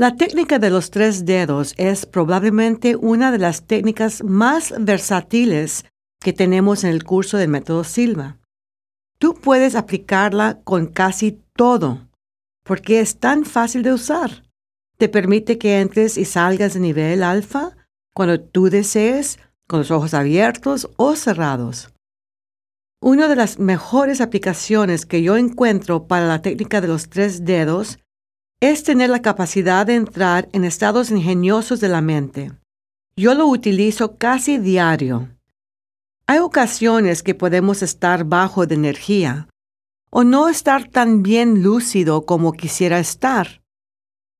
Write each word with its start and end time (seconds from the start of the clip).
La 0.00 0.16
técnica 0.16 0.58
de 0.58 0.70
los 0.70 0.90
tres 0.90 1.26
dedos 1.26 1.74
es 1.76 2.06
probablemente 2.06 2.96
una 2.96 3.30
de 3.30 3.36
las 3.36 3.66
técnicas 3.66 4.24
más 4.24 4.72
versátiles 4.78 5.84
que 6.22 6.32
tenemos 6.32 6.84
en 6.84 6.90
el 6.90 7.04
curso 7.04 7.36
del 7.36 7.50
método 7.50 7.84
Silva. 7.84 8.38
Tú 9.18 9.34
puedes 9.34 9.74
aplicarla 9.74 10.58
con 10.64 10.86
casi 10.86 11.42
todo, 11.54 12.08
porque 12.64 13.00
es 13.00 13.18
tan 13.18 13.44
fácil 13.44 13.82
de 13.82 13.92
usar. 13.92 14.42
Te 14.96 15.10
permite 15.10 15.58
que 15.58 15.82
entres 15.82 16.16
y 16.16 16.24
salgas 16.24 16.72
de 16.72 16.80
nivel 16.80 17.22
alfa 17.22 17.76
cuando 18.14 18.40
tú 18.40 18.70
desees, 18.70 19.38
con 19.68 19.80
los 19.80 19.90
ojos 19.90 20.14
abiertos 20.14 20.88
o 20.96 21.14
cerrados. 21.14 21.92
Una 23.02 23.28
de 23.28 23.36
las 23.36 23.58
mejores 23.58 24.22
aplicaciones 24.22 25.04
que 25.04 25.22
yo 25.22 25.36
encuentro 25.36 26.06
para 26.06 26.26
la 26.26 26.40
técnica 26.40 26.80
de 26.80 26.88
los 26.88 27.10
tres 27.10 27.44
dedos 27.44 27.98
es 28.60 28.84
tener 28.84 29.08
la 29.08 29.22
capacidad 29.22 29.86
de 29.86 29.94
entrar 29.94 30.48
en 30.52 30.64
estados 30.64 31.10
ingeniosos 31.10 31.80
de 31.80 31.88
la 31.88 32.02
mente. 32.02 32.52
Yo 33.16 33.34
lo 33.34 33.46
utilizo 33.46 34.16
casi 34.16 34.58
diario. 34.58 35.28
Hay 36.26 36.38
ocasiones 36.38 37.22
que 37.22 37.34
podemos 37.34 37.82
estar 37.82 38.24
bajo 38.24 38.66
de 38.66 38.74
energía 38.74 39.48
o 40.10 40.24
no 40.24 40.48
estar 40.48 40.88
tan 40.88 41.22
bien 41.22 41.62
lúcido 41.62 42.26
como 42.26 42.52
quisiera 42.52 42.98
estar. 42.98 43.62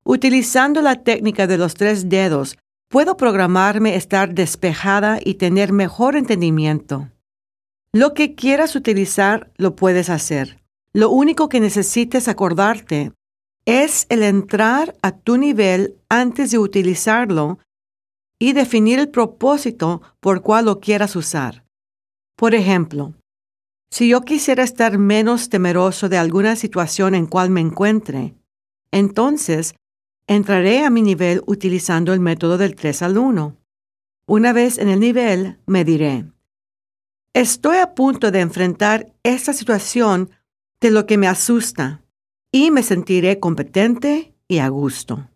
Utilizando 0.05 0.83
la 0.83 0.97
técnica 0.97 1.47
de 1.47 1.57
los 1.57 1.75
tres 1.75 2.09
dedos, 2.09 2.59
puedo 2.89 3.17
programarme 3.17 3.97
estar 3.97 4.35
despejada 4.35 5.19
y 5.25 5.35
tener 5.35 5.73
mejor 5.73 6.17
entendimiento. 6.17 7.09
Lo 7.93 8.15
que 8.15 8.35
quieras 8.35 8.77
utilizar, 8.77 9.51
lo 9.57 9.77
puedes 9.77 10.11
hacer. 10.11 10.63
Lo 10.93 11.11
único 11.11 11.49
que 11.49 11.61
necesites 11.61 12.29
acordarte 12.29 13.13
es 13.67 14.07
el 14.09 14.23
entrar 14.23 14.97
a 15.03 15.13
tu 15.13 15.37
nivel 15.37 15.97
antes 16.09 16.51
de 16.51 16.59
utilizarlo 16.59 17.59
y 18.39 18.53
definir 18.53 18.99
el 18.99 19.09
propósito 19.11 20.03
por 20.21 20.43
cual 20.43 20.65
lo 20.65 20.81
quieras 20.81 21.15
usar. 21.15 21.65
Por 22.37 22.55
ejemplo, 22.55 23.15
si 23.91 24.09
yo 24.09 24.23
quisiera 24.23 24.63
estar 24.63 24.99
menos 24.99 25.51
temeroso 25.51 26.09
de 26.09 26.17
alguna 26.17 26.57
situación 26.57 27.15
en 27.15 27.27
cual 27.27 27.51
me 27.51 27.61
encuentre, 27.61 28.35
entonces 28.93 29.75
entraré 30.27 30.85
a 30.85 30.91
mi 30.91 31.03
nivel 31.03 31.43
utilizando 31.47 32.13
el 32.13 32.21
método 32.21 32.57
del 32.57 32.77
3 32.77 33.03
al 33.03 33.19
1. 33.19 33.57
Una 34.27 34.53
vez 34.53 34.79
en 34.79 34.89
el 34.89 35.01
nivel, 35.01 35.59
me 35.67 35.85
diré, 35.85 36.25
estoy 37.35 37.79
a 37.79 37.95
punto 37.95 38.31
de 38.31 38.41
enfrentar 38.41 39.13
esta 39.25 39.53
situación 39.53 40.31
de 40.81 40.93
lo 40.93 41.05
que 41.05 41.19
me 41.19 41.27
asusta 41.27 42.01
y 42.53 42.71
me 42.71 42.83
sentiré 42.83 43.39
competente 43.39 44.35
y 44.49 44.59
a 44.59 44.69
gusto. 44.69 45.29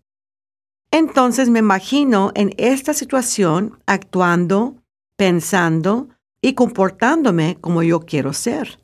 Entonces 0.90 1.50
me 1.50 1.58
imagino 1.58 2.32
en 2.34 2.54
esta 2.56 2.94
situación 2.94 3.80
actuando, 3.86 4.76
pensando 5.16 6.08
y 6.40 6.54
comportándome 6.54 7.58
como 7.60 7.82
yo 7.82 8.00
quiero 8.00 8.32
ser. 8.32 8.80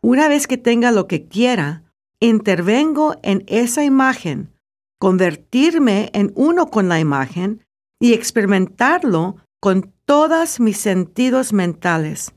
Una 0.00 0.28
vez 0.28 0.46
que 0.46 0.56
tenga 0.58 0.92
lo 0.92 1.06
que 1.06 1.26
quiera, 1.26 1.84
intervengo 2.20 3.16
en 3.22 3.44
esa 3.46 3.84
imagen, 3.84 4.52
convertirme 4.98 6.10
en 6.14 6.32
uno 6.34 6.66
con 6.68 6.88
la 6.88 7.00
imagen 7.00 7.64
y 8.00 8.12
experimentarlo 8.12 9.36
con 9.60 9.92
todos 10.04 10.60
mis 10.60 10.78
sentidos 10.78 11.52
mentales, 11.52 12.34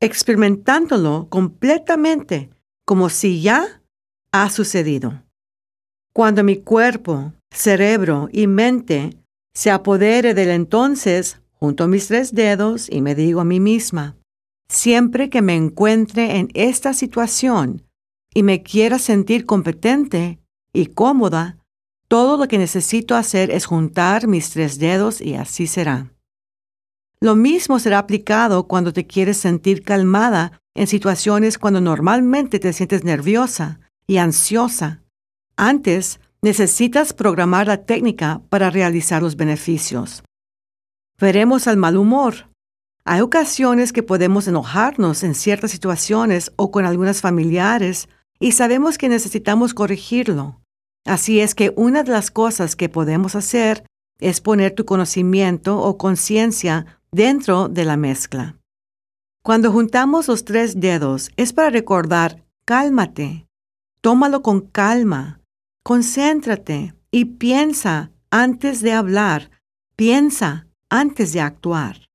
experimentándolo 0.00 1.28
completamente 1.28 2.50
como 2.84 3.08
si 3.08 3.42
ya 3.42 3.79
ha 4.32 4.50
sucedido. 4.50 5.22
Cuando 6.12 6.44
mi 6.44 6.56
cuerpo, 6.56 7.32
cerebro 7.50 8.28
y 8.32 8.46
mente 8.46 9.16
se 9.54 9.70
apodere 9.70 10.34
del 10.34 10.50
entonces, 10.50 11.40
junto 11.52 11.84
a 11.84 11.88
mis 11.88 12.08
tres 12.08 12.34
dedos 12.34 12.88
y 12.90 13.00
me 13.00 13.14
digo 13.14 13.40
a 13.40 13.44
mí 13.44 13.60
misma, 13.60 14.16
siempre 14.68 15.30
que 15.30 15.42
me 15.42 15.54
encuentre 15.56 16.36
en 16.38 16.48
esta 16.54 16.94
situación 16.94 17.82
y 18.32 18.42
me 18.42 18.62
quiera 18.62 18.98
sentir 18.98 19.44
competente 19.46 20.38
y 20.72 20.86
cómoda, 20.86 21.58
todo 22.08 22.36
lo 22.36 22.48
que 22.48 22.58
necesito 22.58 23.16
hacer 23.16 23.50
es 23.50 23.66
juntar 23.66 24.26
mis 24.26 24.50
tres 24.50 24.78
dedos 24.78 25.20
y 25.20 25.34
así 25.34 25.66
será. 25.66 26.12
Lo 27.20 27.36
mismo 27.36 27.78
será 27.78 27.98
aplicado 27.98 28.66
cuando 28.66 28.92
te 28.92 29.06
quieres 29.06 29.36
sentir 29.36 29.82
calmada 29.82 30.60
en 30.74 30.86
situaciones 30.86 31.58
cuando 31.58 31.80
normalmente 31.80 32.58
te 32.58 32.72
sientes 32.72 33.04
nerviosa 33.04 33.80
y 34.10 34.18
ansiosa. 34.18 35.04
Antes, 35.56 36.18
necesitas 36.42 37.12
programar 37.12 37.68
la 37.68 37.84
técnica 37.84 38.42
para 38.48 38.68
realizar 38.68 39.22
los 39.22 39.36
beneficios. 39.36 40.24
Veremos 41.20 41.68
al 41.68 41.76
mal 41.76 41.96
humor. 41.96 42.48
Hay 43.04 43.20
ocasiones 43.20 43.92
que 43.92 44.02
podemos 44.02 44.48
enojarnos 44.48 45.22
en 45.22 45.36
ciertas 45.36 45.70
situaciones 45.70 46.50
o 46.56 46.72
con 46.72 46.86
algunas 46.86 47.20
familiares 47.20 48.08
y 48.40 48.50
sabemos 48.50 48.98
que 48.98 49.08
necesitamos 49.08 49.74
corregirlo. 49.74 50.60
Así 51.06 51.38
es 51.38 51.54
que 51.54 51.72
una 51.76 52.02
de 52.02 52.10
las 52.10 52.32
cosas 52.32 52.74
que 52.74 52.88
podemos 52.88 53.36
hacer 53.36 53.84
es 54.18 54.40
poner 54.40 54.74
tu 54.74 54.84
conocimiento 54.86 55.78
o 55.78 55.98
conciencia 55.98 57.00
dentro 57.12 57.68
de 57.68 57.84
la 57.84 57.96
mezcla. 57.96 58.56
Cuando 59.44 59.70
juntamos 59.70 60.26
los 60.26 60.44
tres 60.44 60.80
dedos 60.80 61.30
es 61.36 61.52
para 61.52 61.70
recordar, 61.70 62.44
cálmate, 62.64 63.46
Tómalo 64.02 64.42
con 64.42 64.62
calma, 64.62 65.40
concéntrate 65.84 66.94
y 67.10 67.26
piensa 67.26 68.12
antes 68.30 68.80
de 68.80 68.92
hablar, 68.92 69.50
piensa 69.94 70.66
antes 70.88 71.34
de 71.34 71.42
actuar. 71.42 72.08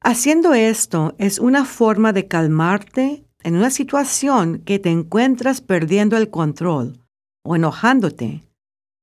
Haciendo 0.00 0.54
esto 0.54 1.14
es 1.18 1.40
una 1.40 1.64
forma 1.64 2.12
de 2.12 2.28
calmarte 2.28 3.24
en 3.42 3.56
una 3.56 3.70
situación 3.70 4.60
que 4.60 4.78
te 4.78 4.90
encuentras 4.90 5.60
perdiendo 5.60 6.16
el 6.16 6.30
control 6.30 7.04
o 7.44 7.56
enojándote, 7.56 8.44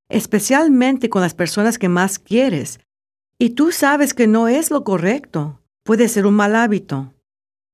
especialmente 0.09 1.09
con 1.09 1.21
las 1.21 1.33
personas 1.33 1.77
que 1.77 1.89
más 1.89 2.17
quieres, 2.17 2.79
y 3.37 3.51
tú 3.51 3.73
sabes 3.73 4.13
que 4.13 4.27
no 4.27 4.47
es 4.47 4.71
lo 4.71 4.85
correcto, 4.85 5.61
puede 5.83 6.07
ser 6.07 6.25
un 6.25 6.35
mal 6.35 6.55
hábito. 6.55 7.13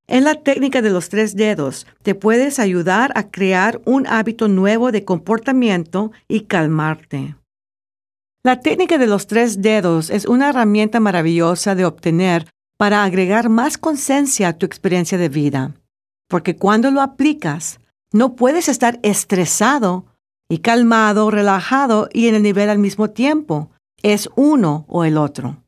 En 0.08 0.24
la 0.24 0.36
técnica 0.36 0.84
de 0.84 0.92
los 0.92 1.10
tres 1.10 1.36
dedos 1.36 1.88
te 2.04 2.14
puedes 2.14 2.60
ayudar 2.60 3.12
a 3.16 3.32
crear 3.32 3.82
un 3.86 4.06
hábito 4.06 4.48
nuevo 4.48 4.92
de 4.92 5.04
comportamiento 5.04 6.12
y 6.28 6.42
calmarte. 6.42 7.36
La 8.44 8.60
técnica 8.60 9.00
de 9.00 9.08
los 9.08 9.26
tres 9.26 9.64
dedos 9.64 10.12
es 10.12 10.28
una 10.28 10.50
herramienta 10.50 11.00
maravillosa 11.00 11.74
de 11.74 11.86
obtener 11.86 12.48
para 12.78 13.04
agregar 13.04 13.50
más 13.50 13.80
conciencia 13.80 14.50
a 14.50 14.54
tu 14.54 14.68
experiencia 14.68 15.18
de 15.18 15.30
vida, 15.30 15.74
porque 16.28 16.56
cuando 16.56 16.92
lo 16.92 17.02
aplicas, 17.02 17.80
no 18.12 18.36
puedes 18.36 18.70
estar 18.70 19.00
estresado 19.02 20.06
y 20.48 20.60
calmado, 20.60 21.32
relajado 21.32 22.10
y 22.14 22.28
en 22.28 22.36
el 22.36 22.44
nivel 22.44 22.70
al 22.70 22.78
mismo 22.78 23.10
tiempo. 23.10 23.72
Es 24.04 24.30
uno 24.36 24.86
o 24.88 25.04
el 25.04 25.18
otro. 25.18 25.64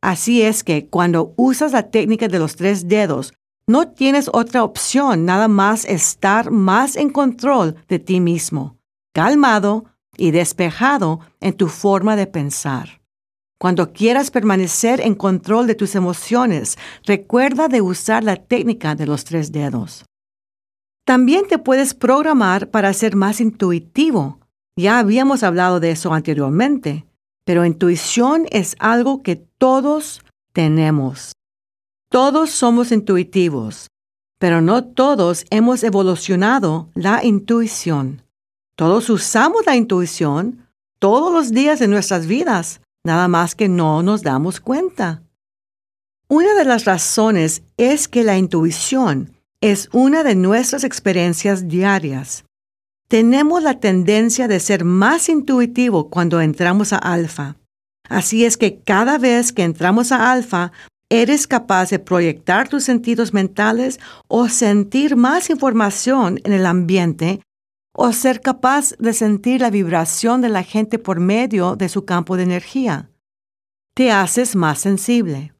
Así 0.00 0.42
es 0.42 0.62
que 0.62 0.86
cuando 0.86 1.34
usas 1.36 1.72
la 1.72 1.90
técnica 1.90 2.28
de 2.28 2.38
los 2.38 2.54
tres 2.54 2.86
dedos 2.86 3.34
no 3.68 3.88
tienes 3.88 4.30
otra 4.32 4.64
opción 4.64 5.26
nada 5.26 5.46
más 5.46 5.84
estar 5.84 6.50
más 6.50 6.96
en 6.96 7.10
control 7.10 7.76
de 7.86 7.98
ti 7.98 8.18
mismo, 8.18 8.78
calmado 9.12 9.84
y 10.16 10.32
despejado 10.32 11.20
en 11.40 11.52
tu 11.52 11.68
forma 11.68 12.16
de 12.16 12.26
pensar. 12.26 13.02
Cuando 13.60 13.92
quieras 13.92 14.30
permanecer 14.30 15.00
en 15.02 15.14
control 15.14 15.66
de 15.66 15.74
tus 15.74 15.94
emociones, 15.94 16.78
recuerda 17.04 17.68
de 17.68 17.82
usar 17.82 18.24
la 18.24 18.36
técnica 18.36 18.94
de 18.94 19.06
los 19.06 19.24
tres 19.24 19.52
dedos. 19.52 20.06
También 21.04 21.46
te 21.46 21.58
puedes 21.58 21.92
programar 21.92 22.70
para 22.70 22.92
ser 22.94 23.16
más 23.16 23.40
intuitivo. 23.40 24.40
Ya 24.76 24.98
habíamos 24.98 25.42
hablado 25.42 25.78
de 25.78 25.90
eso 25.90 26.14
anteriormente, 26.14 27.04
pero 27.44 27.66
intuición 27.66 28.46
es 28.50 28.76
algo 28.78 29.22
que 29.22 29.36
todos 29.36 30.22
tenemos. 30.52 31.32
Todos 32.10 32.50
somos 32.50 32.90
intuitivos, 32.90 33.88
pero 34.38 34.62
no 34.62 34.82
todos 34.82 35.44
hemos 35.50 35.82
evolucionado 35.84 36.88
la 36.94 37.22
intuición. 37.22 38.22
Todos 38.76 39.10
usamos 39.10 39.66
la 39.66 39.76
intuición 39.76 40.66
todos 40.98 41.30
los 41.30 41.50
días 41.50 41.78
de 41.78 41.86
nuestras 41.86 42.26
vidas, 42.26 42.80
nada 43.04 43.28
más 43.28 43.54
que 43.54 43.68
no 43.68 44.02
nos 44.02 44.22
damos 44.22 44.58
cuenta. 44.58 45.22
Una 46.28 46.54
de 46.54 46.64
las 46.64 46.86
razones 46.86 47.62
es 47.76 48.08
que 48.08 48.24
la 48.24 48.38
intuición 48.38 49.34
es 49.60 49.90
una 49.92 50.22
de 50.22 50.34
nuestras 50.34 50.84
experiencias 50.84 51.68
diarias. 51.68 52.44
Tenemos 53.08 53.62
la 53.62 53.80
tendencia 53.80 54.48
de 54.48 54.60
ser 54.60 54.84
más 54.84 55.28
intuitivo 55.28 56.08
cuando 56.08 56.40
entramos 56.40 56.94
a 56.94 56.96
alfa. 56.96 57.56
Así 58.08 58.46
es 58.46 58.56
que 58.56 58.80
cada 58.80 59.18
vez 59.18 59.52
que 59.52 59.64
entramos 59.64 60.10
a 60.10 60.32
alfa 60.32 60.72
eres 61.10 61.46
capaz 61.46 61.90
de 61.90 61.98
proyectar 61.98 62.68
tus 62.68 62.84
sentidos 62.84 63.32
mentales 63.32 63.98
o 64.26 64.48
sentir 64.48 65.16
más 65.16 65.50
información 65.50 66.40
en 66.44 66.52
el 66.52 66.66
ambiente 66.66 67.40
o 67.94 68.12
ser 68.12 68.40
capaz 68.40 68.94
de 68.98 69.12
sentir 69.12 69.60
la 69.60 69.70
vibración 69.70 70.40
de 70.40 70.48
la 70.48 70.62
gente 70.62 70.98
por 70.98 71.18
medio 71.18 71.76
de 71.76 71.88
su 71.88 72.04
campo 72.04 72.36
de 72.36 72.44
energía. 72.44 73.10
Te 73.94 74.12
haces 74.12 74.54
más 74.54 74.78
sensible. 74.78 75.52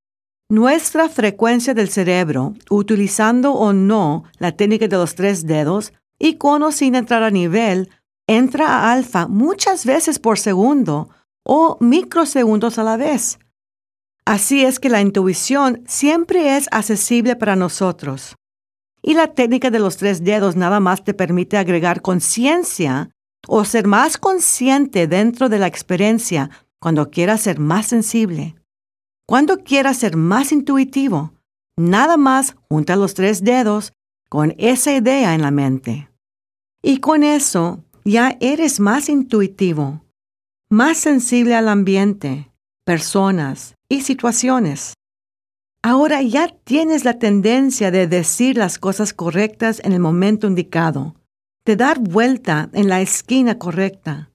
Nuestra 0.51 1.09
frecuencia 1.09 1.75
del 1.75 1.89
cerebro, 1.89 2.55
utilizando 2.71 3.53
o 3.55 3.73
no 3.73 4.25
la 4.39 4.53
técnica 4.53 4.87
de 4.87 4.97
los 4.97 5.15
tres 5.15 5.47
dedos 5.47 5.93
y 6.19 6.35
con 6.35 6.63
o 6.63 6.73
sin 6.73 6.95
entrar 6.95 7.23
a 7.23 7.31
nivel, 7.31 7.91
entra 8.27 8.69
a 8.69 8.93
alfa 8.93 9.27
muchas 9.27 9.85
veces 9.85 10.19
por 10.19 10.39
segundo 10.39 11.11
o 11.45 11.77
microsegundos 11.81 12.79
a 12.79 12.85
la 12.85 12.97
vez. 12.97 13.39
Así 14.29 14.63
es 14.63 14.79
que 14.79 14.91
la 14.91 15.01
intuición 15.01 15.83
siempre 15.87 16.59
es 16.59 16.69
accesible 16.71 17.35
para 17.35 17.57
nosotros. 17.57 18.37
Y 19.01 19.15
la 19.15 19.29
técnica 19.29 19.71
de 19.71 19.79
los 19.79 19.97
tres 19.97 20.23
dedos 20.23 20.55
nada 20.55 20.81
más 20.81 21.03
te 21.03 21.15
permite 21.15 21.57
agregar 21.57 22.03
conciencia 22.03 23.09
o 23.47 23.65
ser 23.65 23.87
más 23.87 24.19
consciente 24.19 25.07
dentro 25.07 25.49
de 25.49 25.59
la 25.59 25.67
experiencia 25.67 26.51
cuando 26.79 27.09
quieras 27.09 27.41
ser 27.41 27.59
más 27.59 27.87
sensible. 27.87 28.55
Cuando 29.27 29.65
quieras 29.65 29.97
ser 29.97 30.15
más 30.19 30.53
intuitivo, 30.53 31.33
nada 31.79 32.19
más 32.19 32.55
junta 32.69 32.97
los 32.97 33.15
tres 33.15 33.43
dedos 33.43 33.95
con 34.29 34.55
esa 34.59 34.93
idea 34.93 35.35
en 35.35 35.41
la 35.41 35.51
mente. 35.51 36.11
Y 36.83 36.99
con 36.99 37.23
eso 37.23 37.83
ya 38.05 38.37
eres 38.41 38.79
más 38.79 39.09
intuitivo, 39.09 40.05
más 40.69 40.99
sensible 40.99 41.55
al 41.55 41.69
ambiente, 41.69 42.53
personas 42.89 43.75
y 43.91 44.01
situaciones. 44.01 44.95
Ahora 45.83 46.23
ya 46.23 46.49
tienes 46.65 47.05
la 47.05 47.19
tendencia 47.19 47.91
de 47.91 48.07
decir 48.07 48.57
las 48.57 48.79
cosas 48.79 49.13
correctas 49.13 49.83
en 49.85 49.93
el 49.93 50.01
momento 50.01 50.47
indicado, 50.47 51.15
de 51.67 51.77
dar 51.77 51.99
vuelta 51.99 52.71
en 52.73 52.89
la 52.89 53.03
esquina 53.03 53.59
correcta 53.59 54.31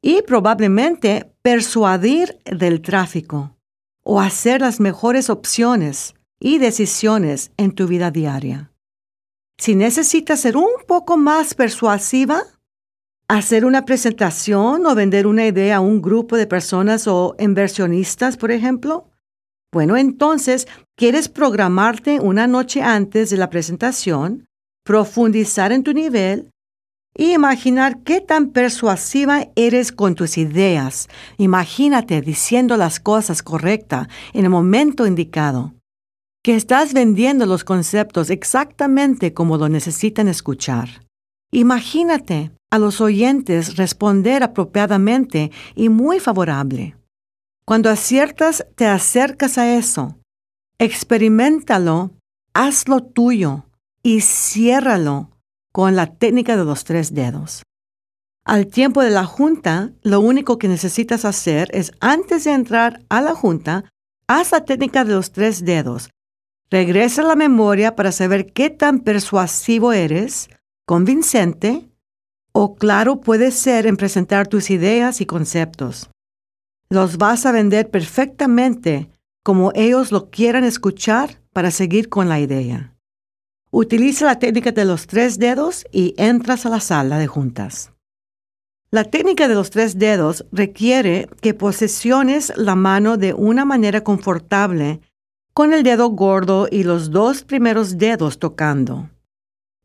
y 0.00 0.22
probablemente 0.22 1.34
persuadir 1.42 2.38
del 2.46 2.80
tráfico 2.80 3.58
o 4.02 4.22
hacer 4.22 4.62
las 4.62 4.80
mejores 4.80 5.28
opciones 5.28 6.14
y 6.40 6.56
decisiones 6.56 7.50
en 7.58 7.72
tu 7.72 7.86
vida 7.86 8.10
diaria. 8.10 8.72
Si 9.58 9.74
necesitas 9.74 10.40
ser 10.40 10.56
un 10.56 10.70
poco 10.88 11.18
más 11.18 11.52
persuasiva, 11.52 12.42
hacer 13.38 13.64
una 13.64 13.86
presentación 13.86 14.84
o 14.84 14.94
vender 14.94 15.26
una 15.26 15.46
idea 15.46 15.76
a 15.76 15.80
un 15.80 16.02
grupo 16.02 16.36
de 16.36 16.46
personas 16.46 17.06
o 17.06 17.34
inversionistas, 17.38 18.36
por 18.36 18.50
ejemplo, 18.50 19.06
bueno, 19.72 19.96
entonces, 19.96 20.68
¿quieres 20.98 21.30
programarte 21.30 22.20
una 22.20 22.46
noche 22.46 22.82
antes 22.82 23.30
de 23.30 23.38
la 23.38 23.48
presentación, 23.48 24.44
profundizar 24.84 25.72
en 25.72 25.82
tu 25.82 25.94
nivel 25.94 26.50
y 27.16 27.32
imaginar 27.32 28.02
qué 28.02 28.20
tan 28.20 28.50
persuasiva 28.50 29.48
eres 29.56 29.92
con 29.92 30.14
tus 30.14 30.36
ideas? 30.36 31.08
Imagínate 31.38 32.20
diciendo 32.20 32.76
las 32.76 33.00
cosas 33.00 33.42
correctas 33.42 34.08
en 34.34 34.44
el 34.44 34.50
momento 34.50 35.06
indicado. 35.06 35.72
Que 36.44 36.54
estás 36.54 36.92
vendiendo 36.92 37.46
los 37.46 37.64
conceptos 37.64 38.28
exactamente 38.28 39.32
como 39.32 39.56
lo 39.56 39.70
necesitan 39.70 40.28
escuchar. 40.28 41.06
Imagínate 41.50 42.50
a 42.72 42.78
los 42.78 43.02
oyentes 43.02 43.76
responder 43.76 44.42
apropiadamente 44.42 45.52
y 45.74 45.90
muy 45.90 46.20
favorable. 46.20 46.96
Cuando 47.66 47.90
aciertas, 47.90 48.66
te 48.76 48.86
acercas 48.86 49.58
a 49.58 49.76
eso. 49.76 50.16
Experimentalo, 50.78 52.12
hazlo 52.54 53.02
tuyo 53.02 53.66
y 54.02 54.22
ciérralo 54.22 55.28
con 55.70 55.96
la 55.96 56.14
técnica 56.14 56.56
de 56.56 56.64
los 56.64 56.84
tres 56.84 57.12
dedos. 57.12 57.62
Al 58.42 58.68
tiempo 58.68 59.02
de 59.02 59.10
la 59.10 59.26
junta, 59.26 59.92
lo 60.00 60.20
único 60.20 60.56
que 60.56 60.66
necesitas 60.66 61.26
hacer 61.26 61.68
es, 61.74 61.92
antes 62.00 62.44
de 62.44 62.52
entrar 62.52 63.02
a 63.10 63.20
la 63.20 63.34
junta, 63.34 63.84
haz 64.26 64.50
la 64.50 64.64
técnica 64.64 65.04
de 65.04 65.12
los 65.12 65.30
tres 65.30 65.66
dedos. 65.66 66.08
Regresa 66.70 67.20
a 67.20 67.26
la 67.26 67.36
memoria 67.36 67.96
para 67.96 68.12
saber 68.12 68.50
qué 68.54 68.70
tan 68.70 69.00
persuasivo 69.00 69.92
eres, 69.92 70.48
convincente 70.86 71.91
o 72.52 72.76
claro 72.76 73.20
puedes 73.20 73.54
ser 73.54 73.86
en 73.86 73.96
presentar 73.96 74.46
tus 74.46 74.70
ideas 74.70 75.20
y 75.20 75.26
conceptos 75.26 76.08
los 76.92 77.16
vas 77.16 77.46
a 77.46 77.52
vender 77.52 77.90
perfectamente 77.90 79.08
como 79.42 79.72
ellos 79.74 80.12
lo 80.12 80.28
quieran 80.28 80.62
escuchar 80.62 81.40
para 81.54 81.70
seguir 81.70 82.10
con 82.10 82.28
la 82.28 82.38
idea. 82.38 82.94
Utiliza 83.70 84.26
la 84.26 84.38
técnica 84.38 84.72
de 84.72 84.84
los 84.84 85.06
tres 85.06 85.38
dedos 85.38 85.86
y 85.90 86.14
entras 86.18 86.66
a 86.66 86.68
la 86.68 86.80
sala 86.80 87.18
de 87.18 87.26
juntas. 87.26 87.92
La 88.90 89.04
técnica 89.04 89.48
de 89.48 89.54
los 89.54 89.70
tres 89.70 89.98
dedos 89.98 90.44
requiere 90.52 91.30
que 91.40 91.54
posesiones 91.54 92.52
la 92.56 92.74
mano 92.74 93.16
de 93.16 93.32
una 93.32 93.64
manera 93.64 94.04
confortable 94.04 95.00
con 95.54 95.72
el 95.72 95.84
dedo 95.84 96.10
gordo 96.10 96.68
y 96.70 96.84
los 96.84 97.10
dos 97.10 97.42
primeros 97.42 97.96
dedos 97.96 98.38
tocando. 98.38 99.08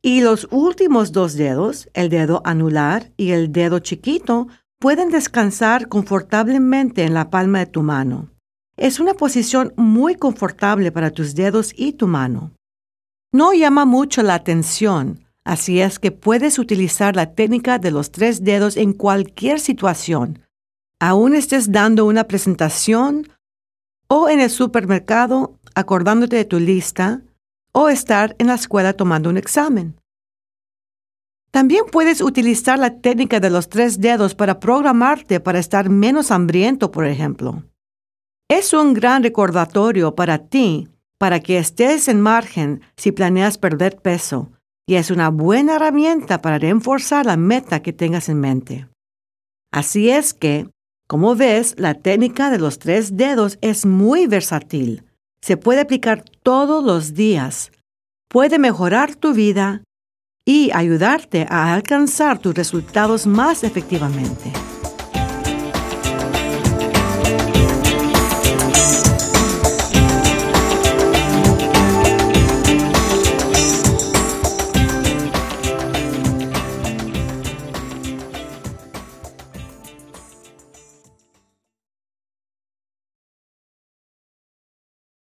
Y 0.02 0.22
los 0.22 0.48
últimos 0.52 1.12
dos 1.12 1.34
dedos, 1.36 1.90
el 1.94 2.10
dedo 2.10 2.42
anular 2.46 3.12
y 3.18 3.32
el 3.32 3.52
dedo 3.52 3.80
chiquito, 3.80 4.48
pueden 4.80 5.10
descansar 5.10 5.88
confortablemente 5.88 7.04
en 7.04 7.14
la 7.14 7.30
palma 7.30 7.60
de 7.60 7.66
tu 7.66 7.84
mano. 7.84 8.30
Es 8.78 9.00
una 9.00 9.16
posición 9.16 9.74
muy 9.76 10.16
confortable 10.16 10.92
para 10.92 11.10
tus 11.10 11.34
dedos 11.34 11.74
y 11.76 11.94
tu 11.94 12.08
mano. 12.08 12.52
No 13.34 13.54
llama 13.54 13.86
mucho 13.86 14.22
la 14.22 14.36
atención, 14.36 15.26
así 15.44 15.82
es 15.82 16.00
que 16.00 16.12
puedes 16.12 16.60
utilizar 16.60 17.16
la 17.16 17.34
técnica 17.34 17.80
de 17.80 17.92
los 17.92 18.12
tres 18.12 18.44
dedos 18.44 18.78
en 18.78 18.94
cualquier 18.94 19.60
situación, 19.60 20.40
aún 21.00 21.36
estés 21.36 21.72
dando 21.72 22.06
una 22.06 22.26
presentación 22.26 23.28
o 24.08 24.30
en 24.30 24.40
el 24.40 24.50
supermercado 24.50 25.60
acordándote 25.76 26.38
de 26.38 26.46
tu 26.46 26.60
lista 26.60 27.22
o 27.80 27.90
estar 27.90 28.36
en 28.40 28.48
la 28.48 28.56
escuela 28.56 28.94
tomando 28.94 29.30
un 29.30 29.38
examen. 29.38 30.02
También 31.52 31.84
puedes 31.92 32.22
utilizar 32.22 32.80
la 32.80 33.02
técnica 33.02 33.40
de 33.40 33.52
los 33.52 33.70
tres 33.70 34.02
dedos 34.02 34.34
para 34.34 34.60
programarte 34.60 35.40
para 35.40 35.60
estar 35.60 35.88
menos 35.88 36.32
hambriento, 36.32 36.90
por 36.90 37.06
ejemplo. 37.06 37.64
Es 38.50 38.74
un 38.74 38.96
gran 38.96 39.22
recordatorio 39.22 40.16
para 40.16 40.40
ti 40.40 40.90
para 41.20 41.40
que 41.40 41.60
estés 41.60 42.08
en 42.08 42.20
margen 42.20 42.82
si 42.96 43.12
planeas 43.12 43.60
perder 43.60 43.98
peso 43.98 44.52
y 44.88 44.96
es 44.96 45.12
una 45.12 45.30
buena 45.30 45.76
herramienta 45.76 46.42
para 46.42 46.58
reforzar 46.58 47.28
la 47.28 47.38
meta 47.38 47.84
que 47.84 47.94
tengas 47.94 48.28
en 48.28 48.40
mente. 48.40 48.88
Así 49.72 50.10
es 50.10 50.34
que, 50.34 50.68
como 51.08 51.36
ves, 51.36 51.76
la 51.78 51.94
técnica 51.94 52.50
de 52.50 52.58
los 52.58 52.80
tres 52.80 53.18
dedos 53.18 53.60
es 53.62 53.86
muy 53.86 54.26
versátil. 54.26 55.07
Se 55.42 55.58
puede 55.58 55.82
aplicar 55.82 56.24
todos 56.44 56.84
los 56.84 57.14
días. 57.14 57.72
Puede 58.30 58.60
mejorar 58.60 59.16
tu 59.16 59.34
vida 59.34 59.84
y 60.46 60.72
ayudarte 60.74 61.46
a 61.50 61.74
alcanzar 61.74 62.40
tus 62.40 62.54
resultados 62.54 63.28
más 63.28 63.64
efectivamente. 63.64 64.52